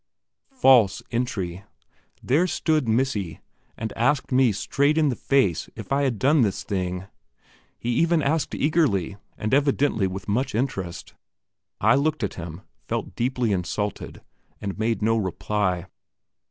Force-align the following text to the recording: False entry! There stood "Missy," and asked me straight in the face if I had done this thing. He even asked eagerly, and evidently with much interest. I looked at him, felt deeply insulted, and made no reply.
False 0.55 1.03
entry! 1.11 1.63
There 2.23 2.47
stood 2.47 2.87
"Missy," 2.87 3.39
and 3.77 3.93
asked 3.95 4.31
me 4.31 4.51
straight 4.51 4.97
in 4.97 5.09
the 5.09 5.15
face 5.15 5.69
if 5.75 5.91
I 5.91 6.01
had 6.01 6.17
done 6.17 6.41
this 6.41 6.63
thing. 6.63 7.05
He 7.77 7.89
even 7.91 8.23
asked 8.23 8.55
eagerly, 8.55 9.17
and 9.37 9.53
evidently 9.53 10.07
with 10.07 10.27
much 10.27 10.55
interest. 10.55 11.13
I 11.79 11.93
looked 11.93 12.23
at 12.23 12.33
him, 12.33 12.61
felt 12.87 13.15
deeply 13.15 13.51
insulted, 13.51 14.21
and 14.59 14.75
made 14.79 15.03
no 15.03 15.17
reply. 15.17 15.85